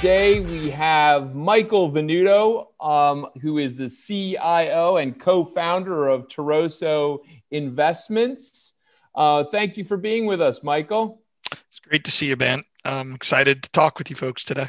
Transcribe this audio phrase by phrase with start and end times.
[0.00, 7.18] Today we have Michael Venuto, um, who is the CIO and co-founder of Toroso
[7.50, 8.72] Investments.
[9.14, 11.20] Uh, thank you for being with us, Michael.
[11.52, 12.64] It's great to see you, Ben.
[12.86, 14.68] I'm excited to talk with you folks today.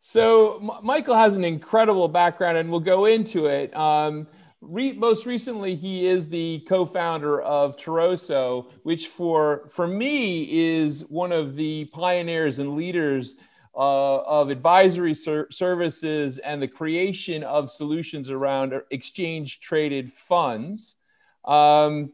[0.00, 3.74] So, M- Michael has an incredible background, and we'll go into it.
[3.74, 4.26] Um,
[4.60, 11.32] re- most recently, he is the co-founder of Toroso, which for for me is one
[11.32, 13.36] of the pioneers and leaders
[13.74, 20.96] uh, of advisory ser- services and the creation of solutions around exchange traded funds.
[21.44, 22.12] Um,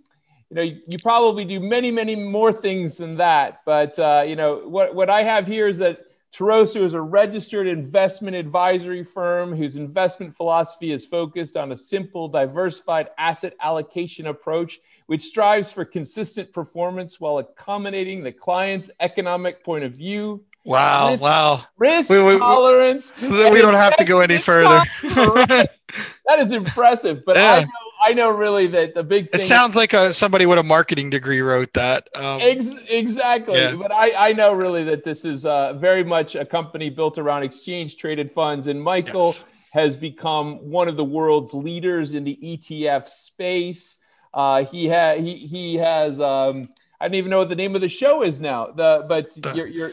[0.51, 3.61] you know, you, probably do many, many more things than that.
[3.67, 7.67] But, uh, you know, what, what I have here is that Toroso is a registered
[7.67, 14.81] investment advisory firm whose investment philosophy is focused on a simple, diversified asset allocation approach,
[15.06, 21.11] which strives for consistent performance while accommodating the client's economic point of view Wow!
[21.12, 21.64] Risk, wow!
[21.78, 23.12] Risk we, we, tolerance.
[23.23, 24.83] We, we don't have to go any further.
[25.03, 27.53] that is impressive, but yeah.
[27.53, 29.41] I know I know really that the big thing.
[29.41, 32.09] It sounds like a, somebody with a marketing degree wrote that.
[32.14, 33.75] Um, ex- exactly, yeah.
[33.77, 37.42] but I I know really that this is uh, very much a company built around
[37.42, 39.45] exchange traded funds, and Michael yes.
[39.73, 43.97] has become one of the world's leaders in the ETF space.
[44.33, 46.20] Uh, he had he he has.
[46.20, 46.69] Um,
[47.01, 48.68] I don't even know what the name of the show is now.
[48.68, 49.92] The but the, you're, you're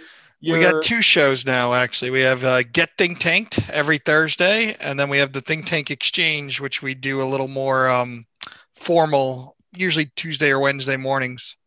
[0.54, 1.74] we got two shows now.
[1.74, 5.66] Actually, we have uh, Get Think Tanked every Thursday, and then we have the Think
[5.66, 8.26] Tank Exchange, which we do a little more um,
[8.76, 11.58] formal, usually Tuesday or Wednesday mornings.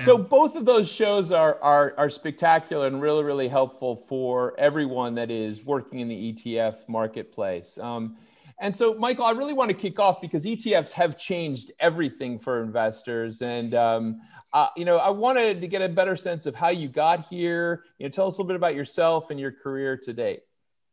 [0.00, 5.14] So both of those shows are, are are spectacular and really really helpful for everyone
[5.16, 7.78] that is working in the ETF marketplace.
[7.78, 8.16] Um,
[8.58, 12.62] and so, Michael, I really want to kick off because ETFs have changed everything for
[12.62, 14.20] investors, and um,
[14.52, 17.84] uh, you know, I wanted to get a better sense of how you got here.
[17.98, 20.40] You know, tell us a little bit about yourself and your career to date.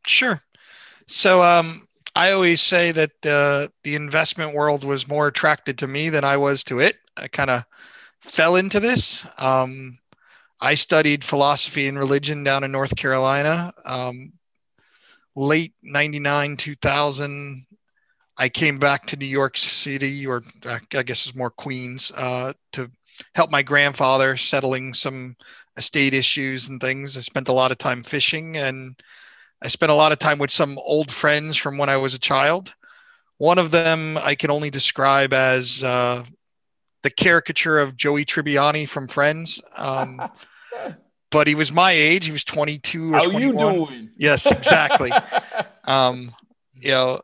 [0.07, 0.41] Sure.
[1.07, 6.09] So, um, I always say that uh, the investment world was more attracted to me
[6.09, 6.97] than I was to it.
[7.17, 7.63] I kind of
[8.19, 9.25] fell into this.
[9.37, 9.99] Um,
[10.59, 13.73] I studied philosophy and religion down in North Carolina.
[13.85, 14.33] Um,
[15.35, 17.65] late 99, 2000,
[18.39, 22.53] I came back to New York City, or uh, I guess it's more Queens, uh,
[22.71, 22.89] to
[23.35, 25.35] help my grandfather settling some
[25.77, 27.17] estate issues and things.
[27.17, 28.95] I spent a lot of time fishing and
[29.61, 32.19] I spent a lot of time with some old friends from when I was a
[32.19, 32.73] child.
[33.39, 36.23] One of them I can only describe as uh,
[37.03, 39.61] the caricature of Joey Tribbiani from Friends.
[39.75, 40.21] Um,
[41.31, 42.25] but he was my age.
[42.25, 43.41] He was 22 or How 21.
[43.41, 43.53] you
[43.85, 44.09] doing?
[44.17, 45.11] Yes, exactly.
[45.85, 46.33] um,
[46.73, 47.19] you know,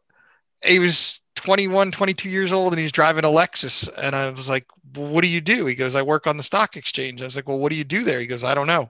[0.66, 3.90] he was 21, 22 years old and he's driving a Lexus.
[3.98, 4.66] And I was like,
[4.96, 5.66] well, what do you do?
[5.66, 7.22] He goes, I work on the stock exchange.
[7.22, 8.20] I was like, well, what do you do there?
[8.20, 8.90] He goes, I don't know.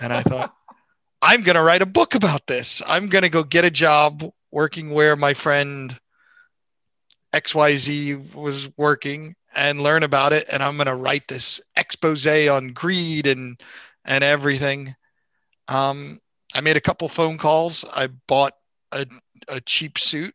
[0.00, 0.54] And I thought,
[1.22, 2.82] I'm going to write a book about this.
[2.86, 5.98] I'm going to go get a job working where my friend
[7.32, 10.46] XYZ was working and learn about it.
[10.50, 13.60] And I'm going to write this expose on greed and,
[14.04, 14.94] and everything.
[15.68, 16.20] Um,
[16.54, 17.84] I made a couple phone calls.
[17.94, 18.52] I bought
[18.92, 19.06] a,
[19.48, 20.34] a cheap suit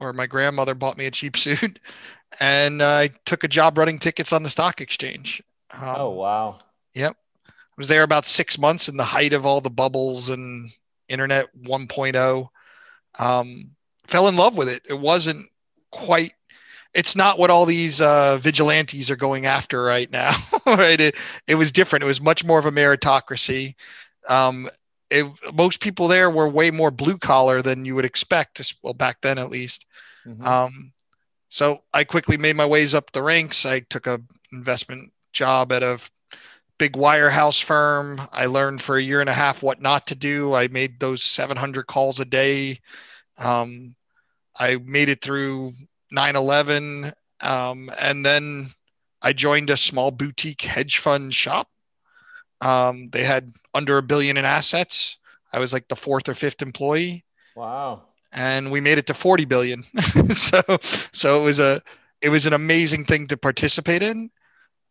[0.00, 1.78] or my grandmother bought me a cheap suit
[2.38, 5.42] and I took a job running tickets on the stock exchange.
[5.72, 6.58] Um, oh, wow.
[6.94, 7.16] Yep.
[7.48, 10.70] I was there about six months in the height of all the bubbles and
[11.08, 12.48] internet 1.0.
[13.18, 13.70] Um,
[14.06, 14.82] fell in love with it.
[14.88, 15.48] It wasn't
[15.90, 16.32] quite,
[16.94, 20.32] it's not what all these uh, vigilantes are going after right now.
[20.66, 21.00] right.
[21.00, 21.16] It,
[21.48, 22.02] it was different.
[22.02, 23.74] It was much more of a meritocracy.
[24.28, 24.68] Um,
[25.10, 28.74] it, most people there were way more blue collar than you would expect.
[28.82, 29.86] Well, back then at least.
[30.26, 30.44] Mm-hmm.
[30.44, 30.92] Um,
[31.48, 33.66] so I quickly made my ways up the ranks.
[33.66, 34.20] I took a
[34.52, 35.98] investment job at a
[36.78, 38.20] big wirehouse firm.
[38.32, 40.54] I learned for a year and a half what not to do.
[40.54, 42.78] I made those 700 calls a day.
[43.38, 43.94] Um,
[44.58, 45.74] I made it through
[46.10, 47.12] 9 11.
[47.40, 48.70] Um, and then
[49.22, 51.68] I joined a small boutique hedge fund shop.
[52.60, 55.16] Um, they had under a billion in assets.
[55.52, 57.24] I was like the fourth or fifth employee.
[57.56, 58.02] Wow
[58.32, 59.82] and we made it to 40 billion.
[60.30, 61.82] so so it was a
[62.22, 64.30] it was an amazing thing to participate in.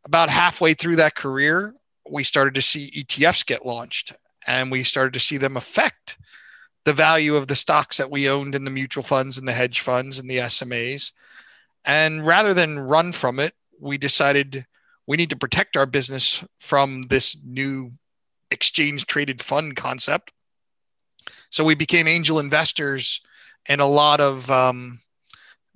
[0.06, 1.76] About halfway through that career,
[2.10, 4.16] we started to see ETFs get launched.
[4.48, 6.18] and we started to see them affect
[6.86, 9.82] the value of the stocks that we owned in the mutual funds and the hedge
[9.82, 11.12] funds and the SMAs.
[11.86, 14.66] And rather than run from it, we decided
[15.10, 17.92] we need to protect our business from this new
[18.52, 20.32] exchange traded fund concept.
[21.50, 23.20] So we became angel investors
[23.68, 25.02] in a lot of um,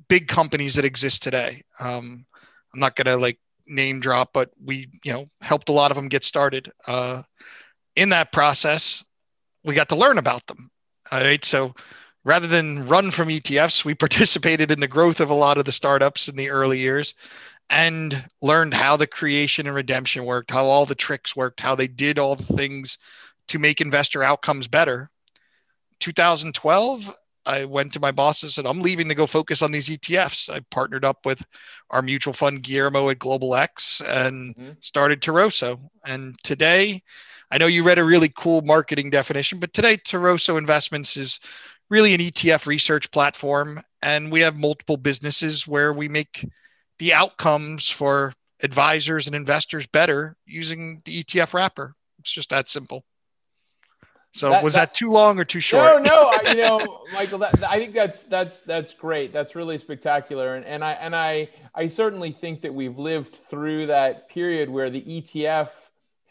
[0.07, 1.63] big companies that exist today.
[1.79, 2.27] Um,
[2.75, 5.97] I'm not going to like name drop, but we, you know, helped a lot of
[5.97, 6.71] them get started.
[6.85, 7.23] Uh,
[7.95, 9.03] in that process,
[9.63, 10.69] we got to learn about them.
[11.11, 11.43] All right.
[11.43, 11.73] So
[12.23, 15.71] rather than run from ETFs, we participated in the growth of a lot of the
[15.71, 17.15] startups in the early years
[17.73, 21.87] and learned how the creation and redemption worked, how all the tricks worked, how they
[21.87, 22.99] did all the things
[23.47, 25.09] to make investor outcomes better.
[25.99, 27.11] 2012,
[27.47, 30.53] I went to my boss and said, I'm leaving to go focus on these ETFs.
[30.53, 31.43] I partnered up with
[31.89, 34.71] our mutual fund Guillermo at Global X and mm-hmm.
[34.79, 35.79] started Toroso.
[36.05, 37.01] And today,
[37.49, 41.39] I know you read a really cool marketing definition, but today Toroso Investments is
[41.89, 43.81] really an ETF research platform.
[44.03, 46.45] And we have multiple businesses where we make
[46.99, 51.95] the outcomes for advisors and investors better using the ETF wrapper.
[52.19, 53.03] It's just that simple.
[54.33, 56.03] So that, was that, that, too long or too short?
[56.03, 56.31] No, no.
[56.31, 59.31] I, you know, Michael, that, I think that's that's that's great.
[59.31, 63.87] That's really spectacular, and and I and I I certainly think that we've lived through
[63.87, 65.69] that period where the ETF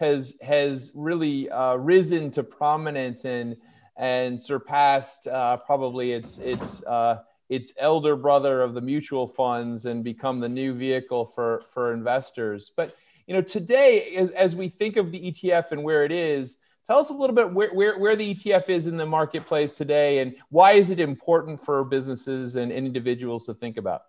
[0.01, 3.57] has has really uh, risen to prominence and
[3.97, 7.19] and surpassed uh, probably its its uh,
[7.53, 12.71] its elder brother of the mutual funds and become the new vehicle for for investors.
[12.75, 12.95] But
[13.27, 16.59] you know, today as, as we think of the ETF and where it is
[16.89, 20.19] Tell us a little bit where, where, where the ETF is in the marketplace today
[20.19, 24.03] and why is it important for businesses and individuals to think about?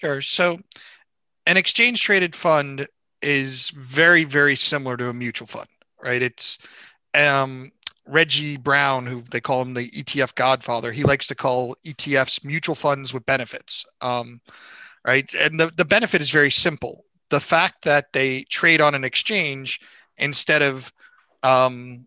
[0.00, 0.20] Sure.
[0.20, 0.60] So,
[1.46, 2.86] an exchange traded fund
[3.22, 5.68] is very, very similar to a mutual fund,
[6.02, 6.22] right?
[6.22, 6.58] It's
[7.14, 7.72] um,
[8.06, 12.74] Reggie Browne, who they call him the ETF godfather, he likes to call ETFs mutual
[12.74, 13.86] funds with benefits.
[14.00, 14.40] Um,
[15.06, 15.32] right.
[15.34, 17.04] And the, the benefit is very simple.
[17.30, 19.80] The fact that they trade on an exchange
[20.18, 20.92] instead of
[21.42, 22.06] um,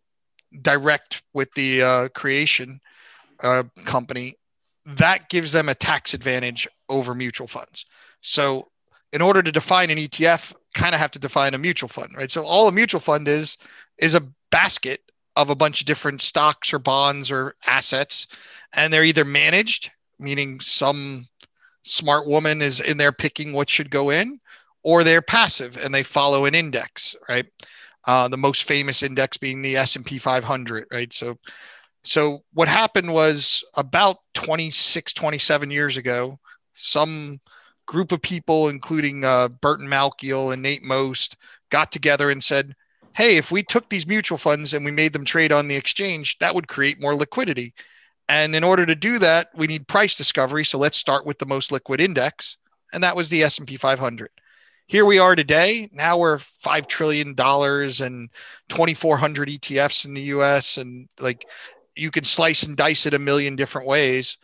[0.62, 2.80] direct with the uh, creation
[3.44, 4.36] uh, company,
[4.86, 7.86] that gives them a tax advantage over mutual funds.
[8.22, 8.68] So,
[9.14, 12.30] in order to define an ETF, kind of have to define a mutual fund, right?
[12.30, 13.58] So, all a mutual fund is
[13.98, 14.22] is a
[14.52, 15.02] basket
[15.36, 18.28] of a bunch of different stocks or bonds or assets,
[18.74, 21.28] and they're either managed, meaning some
[21.84, 24.40] smart woman is in there picking what should go in,
[24.84, 27.46] or they're passive and they follow an index, right?
[28.08, 31.12] uh, the most famous index being the S&P 500, right?
[31.12, 31.38] So,
[32.04, 36.40] so what happened was about 26, 27 years ago,
[36.76, 37.40] some
[37.88, 41.38] group of people, including uh, Burton Malkiel and Nate Most,
[41.72, 42.76] got together and said,
[43.16, 46.38] hey, if we took these mutual funds and we made them trade on the exchange,
[46.40, 47.74] that would create more liquidity.
[48.28, 50.66] And in order to do that, we need price discovery.
[50.66, 52.58] So let's start with the most liquid index,
[52.94, 54.30] and that was the S&P 500
[54.88, 55.90] here we are today.
[55.92, 58.30] Now we're five trillion dollars and
[58.70, 60.78] 2,400 ETFs in the U.S.
[60.78, 61.46] and like
[61.96, 64.38] you can slice and dice it a million different ways.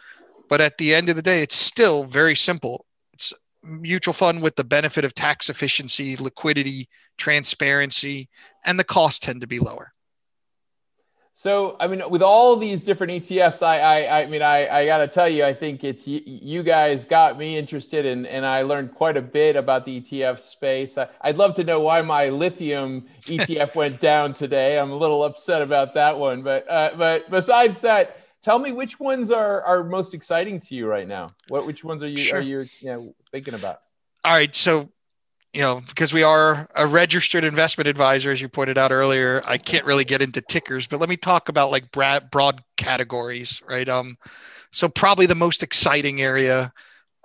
[0.49, 2.85] But at the end of the day, it's still very simple.
[3.63, 8.29] Mutual fund with the benefit of tax efficiency, liquidity, transparency,
[8.65, 9.93] and the costs tend to be lower.
[11.33, 14.97] So, I mean, with all these different ETFs, I, I, I mean, I, I got
[14.99, 18.63] to tell you, I think it's you, you, guys got me interested, in, and I
[18.63, 20.97] learned quite a bit about the ETF space.
[20.97, 24.77] I, would love to know why my lithium ETF went down today.
[24.77, 28.99] I'm a little upset about that one, but, uh, but besides that, tell me which
[28.99, 31.27] ones are, are most exciting to you right now.
[31.47, 32.39] What, which ones are you sure.
[32.39, 33.81] are you, you know, thinking about?
[34.23, 34.89] All right, so
[35.53, 39.57] you know, because we are a registered investment advisor, as you pointed out earlier, I
[39.57, 43.87] can't really get into tickers, but let me talk about like broad, broad categories, right?
[43.89, 44.17] Um,
[44.71, 46.71] so probably the most exciting area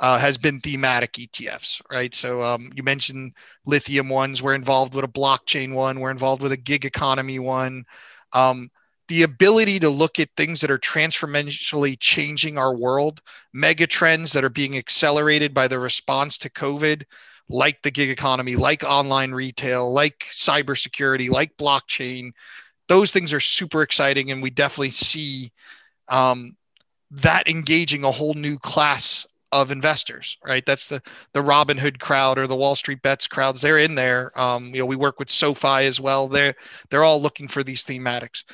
[0.00, 2.12] uh, has been thematic ETFs, right?
[2.14, 3.32] So um, you mentioned
[3.64, 4.42] lithium ones.
[4.42, 6.00] We're involved with a blockchain one.
[6.00, 7.85] We're involved with a gig economy one.
[8.32, 8.70] Um,
[9.08, 13.20] the ability to look at things that are transformationally changing our world,
[13.52, 17.04] mega trends that are being accelerated by the response to COVID
[17.48, 22.32] like the gig economy, like online retail, like cybersecurity, like blockchain.
[22.88, 25.50] Those things are super exciting, and we definitely see
[26.08, 26.56] um,
[27.10, 30.38] that engaging a whole new class of investors.
[30.44, 31.00] Right, that's the
[31.32, 33.60] the Robinhood crowd or the Wall Street Bets crowds.
[33.60, 34.38] They're in there.
[34.38, 36.28] Um, you know, we work with SoFi as well.
[36.28, 36.54] They're
[36.90, 38.44] they're all looking for these thematics.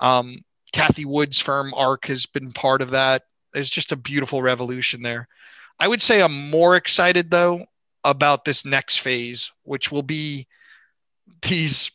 [0.00, 0.36] Um,
[0.72, 3.22] Cathie Wood's firm ARK has been part of that.
[3.54, 5.28] It's just a beautiful revolution there.
[5.78, 7.64] I would say I'm more excited though
[8.04, 10.46] about this next phase, which will be
[11.42, 11.90] these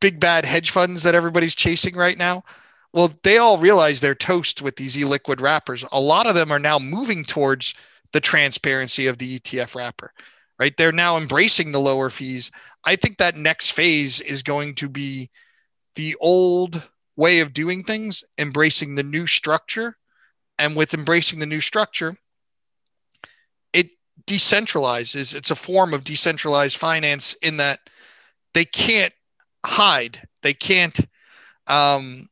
[0.00, 2.44] big bad hedge funds that everybody's chasing right now.
[2.92, 5.84] Well, they all realize they're toast with these illiquid wrappers.
[5.92, 7.74] A lot of them are now moving towards
[8.12, 10.12] the transparency of the ETF wrapper,
[10.58, 10.74] right?
[10.76, 12.50] They're now embracing the lower fees.
[12.84, 15.28] I think that next phase is going to be
[15.94, 19.94] the old way of doing things, embracing the new structure.
[20.58, 22.16] And with embracing the new structure,
[23.72, 23.90] it
[24.26, 25.34] decentralizes.
[25.34, 27.90] It's a form of decentralized finance in that
[28.54, 29.12] they can't
[29.66, 30.98] hide, they can't
[31.66, 32.28] um,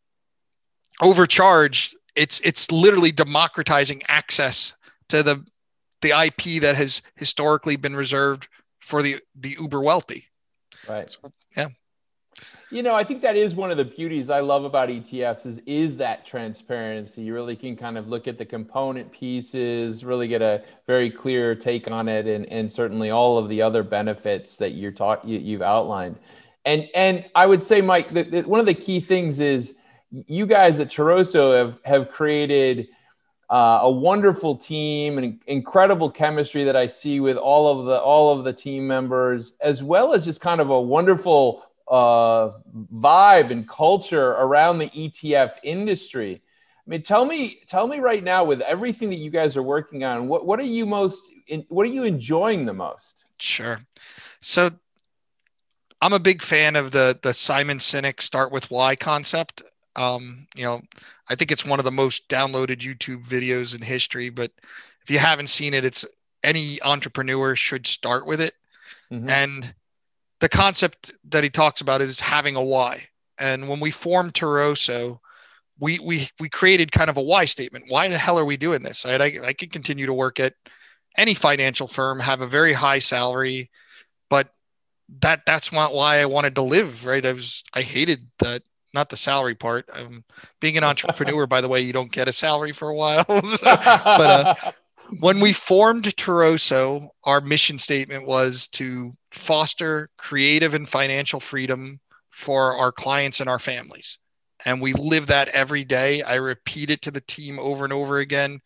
[1.01, 1.95] overcharge.
[2.17, 4.73] It's it's literally democratizing access
[5.09, 5.45] to the
[6.03, 8.49] the IP that has historically been reserved
[8.81, 10.25] for the the uber wealthy.
[10.89, 11.11] Right.
[11.11, 11.69] So, yeah.
[12.71, 15.61] You know, I think that is one of the beauties I love about ETFs is
[15.67, 17.23] is that transparency.
[17.23, 21.55] You really can kind of look at the component pieces, really get a very clear
[21.55, 25.39] take on it, and and certainly all of the other benefits that you're taught you,
[25.39, 26.17] you've outlined.
[26.65, 29.77] And and I would say, Mike, that, that one of the key things is
[30.11, 32.89] you guys at Toroso have have created
[33.49, 38.37] uh, a wonderful team and incredible chemistry that I see with all of the all
[38.37, 42.51] of the team members, as well as just kind of a wonderful uh,
[42.95, 46.43] vibe and culture around the ETF industry.
[46.87, 50.05] I mean, tell me, tell me right now, with everything that you guys are working
[50.05, 53.25] on, what what are you most, in, what are you enjoying the most?
[53.39, 53.81] Sure.
[54.41, 54.71] So,
[56.01, 59.63] I'm a big fan of the the Simon Sinek start with why concept.
[59.97, 60.83] Um, you know,
[61.29, 64.29] I think it's one of the most downloaded YouTube videos in history.
[64.29, 64.53] But
[65.03, 66.05] if you haven't seen it, it's
[66.43, 68.55] any entrepreneur should start with it.
[69.11, 69.29] Mm-hmm.
[69.29, 69.75] And
[70.41, 73.07] the concept that he talks about is having a why.
[73.39, 75.19] And when we formed Toroso,
[75.79, 77.87] we we we created kind of a why statement.
[77.89, 79.05] Why the hell are we doing this?
[79.05, 79.21] Right?
[79.21, 80.55] I, I could continue to work at
[81.19, 83.71] any financial firm, have a very high salary,
[84.31, 84.49] but
[85.21, 87.05] that that's not why I wanted to live.
[87.05, 87.25] Right?
[87.25, 88.63] I was I hated that
[88.95, 89.89] not the salary part.
[89.93, 90.25] Um,
[90.61, 93.25] being an entrepreneur, by the way, you don't get a salary for a while.
[93.29, 94.55] but uh,
[95.21, 102.77] when we formed Toroso, our mission statement was to foster creative and financial freedom for
[102.77, 104.19] our clients and our families.
[104.65, 106.23] And we live that every day.
[106.23, 108.59] I repeat it to the team over and over again.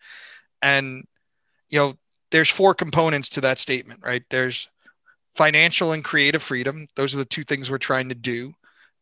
[0.63, 1.05] And,
[1.71, 1.95] you know,
[2.31, 4.23] there's four components to that statement, right?
[4.31, 4.69] There's
[5.35, 6.87] financial and creative freedom.
[6.97, 8.53] Those are the two things we're trying to do.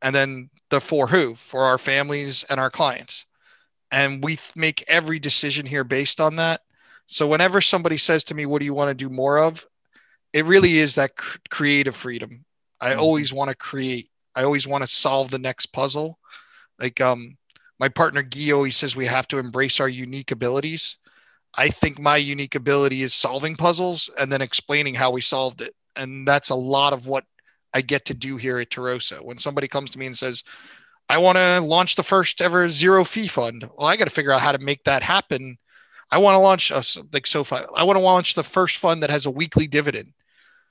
[0.03, 3.27] And then the for who for our families and our clients
[3.91, 6.61] and we make every decision here based on that
[7.09, 9.67] so whenever somebody says to me what do you want to do more of
[10.33, 12.45] it really is that cr- creative freedom
[12.81, 13.01] i mm-hmm.
[13.01, 16.19] always want to create i always want to solve the next puzzle
[16.81, 17.37] like um
[17.81, 20.99] my partner Guy he says we have to embrace our unique abilities
[21.55, 25.75] i think my unique ability is solving puzzles and then explaining how we solved it
[25.97, 27.25] and that's a lot of what
[27.75, 29.23] I get to do here at Toroso.
[29.23, 30.43] When somebody comes to me and says,
[31.09, 33.69] I want to launch the first ever zero fee fund.
[33.77, 35.57] Well, I got to figure out how to make that happen.
[36.11, 37.57] I want to launch a, like SoFi.
[37.77, 40.13] I want to launch the first fund that has a weekly dividend.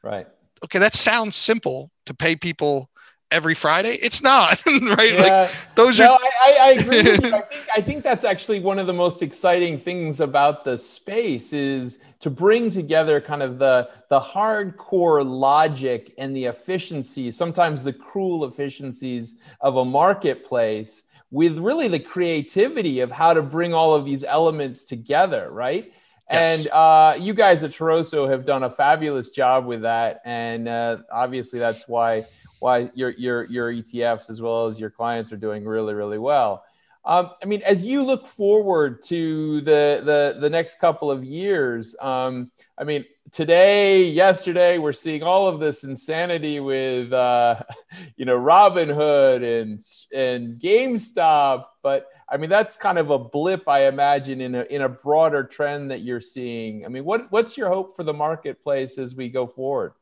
[0.03, 0.27] Right.
[0.63, 2.89] Okay, that sounds simple to pay people
[3.31, 3.93] every Friday.
[3.95, 5.13] It's not right.
[5.13, 5.41] Yeah.
[5.41, 6.19] Like those no, are.
[6.43, 7.03] I, I agree.
[7.03, 7.35] With you.
[7.35, 11.53] I think I think that's actually one of the most exciting things about the space
[11.53, 17.93] is to bring together kind of the the hardcore logic and the efficiency, sometimes the
[17.93, 24.05] cruel efficiencies of a marketplace with really the creativity of how to bring all of
[24.05, 25.91] these elements together, right?
[26.31, 26.65] Yes.
[26.65, 30.97] And uh, you guys at Toroso have done a fabulous job with that, and uh,
[31.11, 32.25] obviously that's why
[32.59, 36.63] why your your your ETFs as well as your clients are doing really really well.
[37.07, 41.95] Um, I mean, as you look forward to the the, the next couple of years,
[42.01, 47.61] um, I mean, today, yesterday, we're seeing all of this insanity with, uh,
[48.17, 49.81] you know, Robinhood and
[50.13, 51.65] and GameStop.
[51.81, 55.43] But I mean, that's kind of a blip, I imagine, in a in a broader
[55.43, 56.85] trend that you're seeing.
[56.85, 59.93] I mean, what what's your hope for the marketplace as we go forward?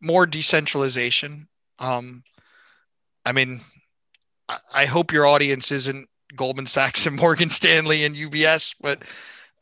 [0.00, 1.48] More decentralization.
[1.78, 2.22] Um,
[3.24, 3.60] I mean,
[4.72, 9.04] I hope your audience isn't Goldman Sachs and Morgan Stanley and UBS, but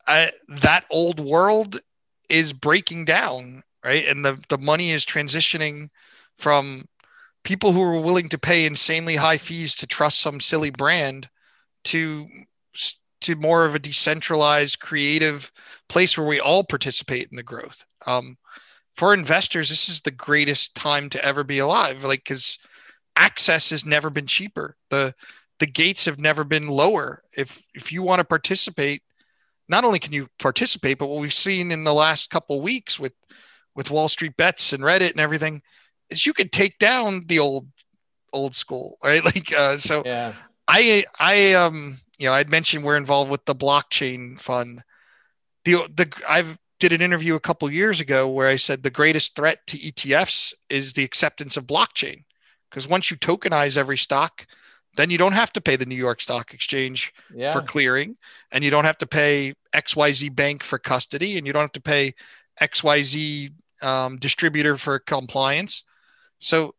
[0.07, 1.79] I, that old world
[2.29, 4.05] is breaking down, right?
[4.07, 5.89] And the, the money is transitioning
[6.37, 6.85] from
[7.43, 11.29] people who are willing to pay insanely high fees to trust some silly brand
[11.85, 12.27] to
[13.21, 15.51] to more of a decentralized creative
[15.87, 18.37] place where we all participate in the growth um,
[18.95, 22.57] for investors this is the greatest time to ever be alive like because
[23.17, 25.13] access has never been cheaper the
[25.61, 27.21] the gates have never been lower.
[27.37, 29.03] If if you want to participate,
[29.69, 33.13] not only can you participate, but what we've seen in the last couple weeks with
[33.75, 35.61] with Wall Street bets and Reddit and everything
[36.09, 37.67] is you can take down the old
[38.33, 39.23] old school, right?
[39.23, 40.33] Like, uh, so yeah.
[40.67, 44.81] I, I, um, you know, I'd mentioned we're involved with the blockchain fund.
[45.65, 49.35] The, the, I've did an interview a couple years ago where I said the greatest
[49.35, 52.23] threat to ETFs is the acceptance of blockchain.
[52.69, 54.47] Because once you tokenize every stock,
[54.97, 57.53] then you don't have to pay the New York Stock Exchange yeah.
[57.53, 58.17] for clearing,
[58.51, 61.81] and you don't have to pay XYZ Bank for custody, and you don't have to
[61.81, 62.13] pay
[62.59, 63.51] XYZ
[63.83, 65.83] um, distributor for compliance.
[66.39, 66.75] So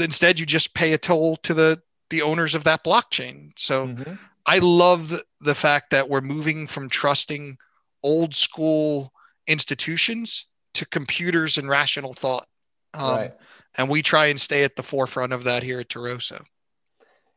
[0.00, 3.50] instead, you just pay a toll to the the owners of that blockchain.
[3.56, 4.14] So mm-hmm.
[4.46, 7.58] I love the, the fact that we're moving from trusting
[8.04, 9.12] old school
[9.46, 12.46] institutions to computers and rational thought.
[12.94, 13.34] Um, right.
[13.76, 16.42] And we try and stay at the forefront of that here at Toroso.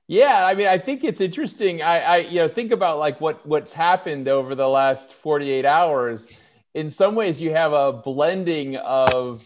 [0.08, 1.84] Yeah, I mean, I think it's interesting.
[1.84, 6.28] I, I, you know, think about like what what's happened over the last 48 hours.
[6.74, 9.46] In some ways, you have a blending of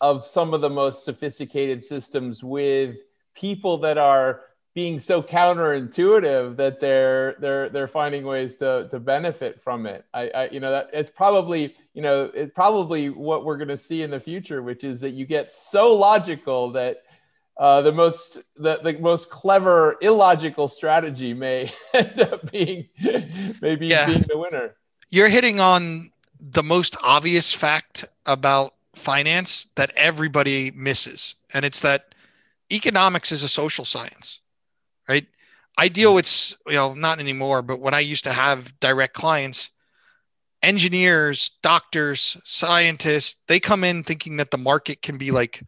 [0.00, 2.96] of some of the most sophisticated systems with
[3.34, 4.42] people that are
[4.74, 10.04] being so counterintuitive that they're they're they're finding ways to to benefit from it.
[10.12, 13.78] I, I you know that it's probably you know it's probably what we're going to
[13.78, 17.04] see in the future, which is that you get so logical that
[17.56, 22.88] uh, the most the, the most clever illogical strategy may end up being
[23.62, 24.06] maybe yeah.
[24.06, 24.74] being the winner.
[25.08, 32.12] You're hitting on the most obvious fact about finance that everybody misses, and it's that
[32.72, 34.40] economics is a social science
[35.08, 35.26] right?
[35.76, 39.70] I deal with, you know, not anymore, but when I used to have direct clients,
[40.62, 45.62] engineers, doctors, scientists, they come in thinking that the market can be like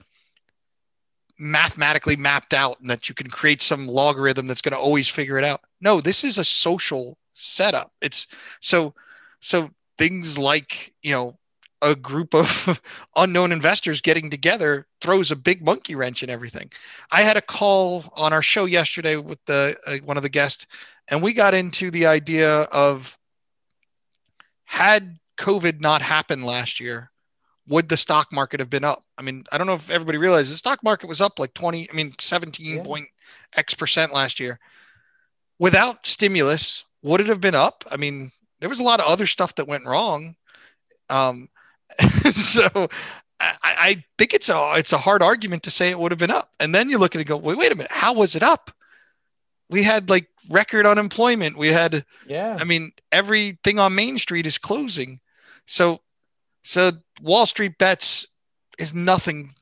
[1.39, 5.39] mathematically mapped out and that you can create some logarithm that's going to always figure
[5.39, 5.61] it out.
[5.81, 7.93] No, this is a social setup.
[8.01, 8.27] It's
[8.61, 8.95] so,
[9.41, 11.39] so things like, you know,
[11.83, 12.81] a group of
[13.17, 16.71] unknown investors getting together throws a big monkey wrench in everything.
[17.13, 20.67] I had a call on our show yesterday with the uh, one of the guests,
[21.11, 23.19] and we got into the idea of
[24.65, 27.11] had COVID not happened last year,
[27.69, 29.05] would the stock market have been up?
[29.19, 31.89] I mean, I don't know if everybody realizes the stock market was up like 20,
[31.91, 32.83] I mean, 17 yeah.
[32.83, 33.09] point
[33.55, 34.59] X percent last year.
[35.59, 37.85] Without stimulus, would it have been up?
[37.91, 40.37] I mean, there was a lot of other stuff that went wrong.
[41.09, 41.49] Um,
[42.31, 42.89] so
[43.41, 46.31] I, I, think it's a it's a hard argument to say it would have been
[46.31, 46.51] up.
[46.61, 48.43] And then you look at it and go, wait, wait a minute, how was it
[48.43, 48.71] up?
[49.69, 51.59] We had like record unemployment.
[51.59, 52.57] We had yeah.
[52.59, 55.21] I mean, everything on Main Street is closing.
[55.67, 56.01] So
[56.63, 58.27] so Wall Street bets
[58.79, 59.53] is nothing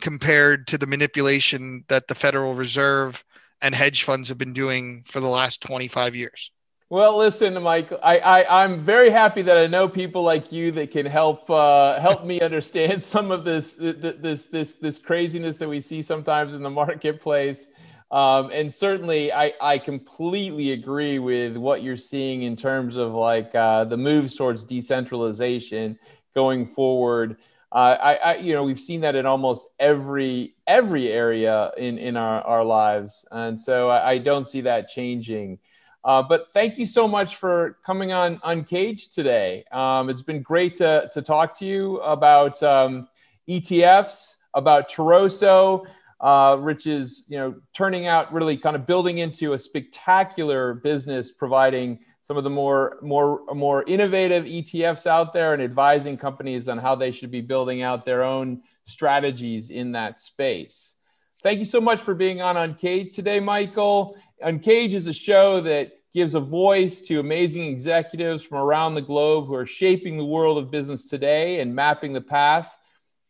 [0.00, 3.24] compared to the manipulation that the Federal Reserve
[3.62, 6.50] and hedge funds have been doing for the last 25 years.
[6.92, 10.90] Well, listen, Mike, I, I, am very happy that I know people like you that
[10.90, 15.80] can help uh, help me understand some of this this this this craziness that we
[15.80, 17.68] see sometimes in the marketplace.
[18.10, 23.54] Um, and certainly, I, I completely agree with what you're seeing in terms of like
[23.54, 25.96] uh, the moves towards decentralization
[26.34, 27.36] going forward.
[27.70, 32.16] Uh, I, I, you know, we've seen that in almost every every area in in
[32.16, 35.60] our, our lives, and so I, I don't see that changing.
[36.02, 39.64] Uh, but thank you so much for coming on Uncaged today.
[39.70, 43.08] Um, it's been great to, to talk to you about um,
[43.48, 45.86] ETFs, about Toroso,
[46.20, 51.30] uh, which is you know turning out really kind of building into a spectacular business,
[51.30, 56.78] providing some of the more more more innovative ETFs out there and advising companies on
[56.78, 60.96] how they should be building out their own strategies in that space.
[61.42, 64.16] Thank you so much for being on Uncaged today, Michael.
[64.42, 69.46] Uncaged is a show that gives a voice to amazing executives from around the globe
[69.46, 72.74] who are shaping the world of business today and mapping the path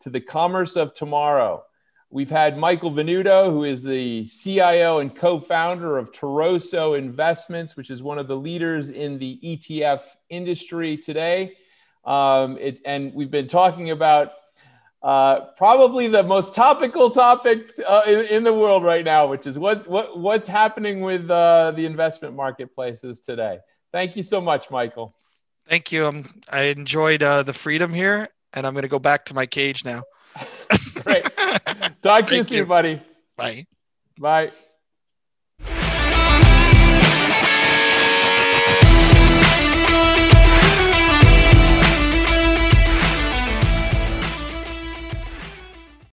[0.00, 1.62] to the commerce of tomorrow.
[2.10, 7.90] We've had Michael Venuto, who is the CIO and co founder of Toroso Investments, which
[7.90, 11.56] is one of the leaders in the ETF industry today.
[12.04, 14.32] Um, it, and we've been talking about
[15.02, 19.58] uh, probably the most topical topic uh, in, in, the world right now, which is
[19.58, 23.58] what, what what's happening with uh, the investment marketplaces today.
[23.92, 25.14] Thank you so much, Michael.
[25.68, 26.06] Thank you.
[26.06, 29.46] Um, I enjoyed uh, the freedom here, and I'm going to go back to my
[29.46, 30.02] cage now.
[31.02, 31.24] Great.
[32.02, 33.00] Talk to you soon, buddy.
[33.36, 33.66] Bye.
[34.18, 34.52] Bye.